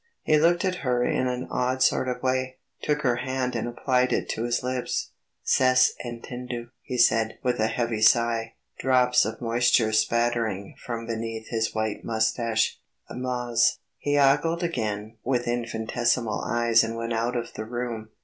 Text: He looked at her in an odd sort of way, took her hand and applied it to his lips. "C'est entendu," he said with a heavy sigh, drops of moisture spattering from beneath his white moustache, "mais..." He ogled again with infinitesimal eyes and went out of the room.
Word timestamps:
He 0.23 0.39
looked 0.39 0.65
at 0.65 0.77
her 0.81 1.03
in 1.03 1.27
an 1.27 1.47
odd 1.51 1.83
sort 1.83 2.07
of 2.07 2.23
way, 2.23 2.57
took 2.81 3.03
her 3.03 3.17
hand 3.17 3.55
and 3.55 3.67
applied 3.67 4.11
it 4.11 4.27
to 4.29 4.45
his 4.45 4.63
lips. 4.63 5.11
"C'est 5.43 5.89
entendu," 6.03 6.69
he 6.81 6.97
said 6.97 7.37
with 7.43 7.59
a 7.59 7.67
heavy 7.67 8.01
sigh, 8.01 8.55
drops 8.79 9.25
of 9.25 9.39
moisture 9.41 9.91
spattering 9.91 10.73
from 10.83 11.05
beneath 11.05 11.49
his 11.49 11.75
white 11.75 12.03
moustache, 12.03 12.79
"mais..." 13.11 13.77
He 13.99 14.17
ogled 14.17 14.63
again 14.63 15.17
with 15.23 15.47
infinitesimal 15.47 16.45
eyes 16.47 16.83
and 16.83 16.95
went 16.95 17.13
out 17.13 17.35
of 17.35 17.53
the 17.53 17.65
room. 17.65 18.09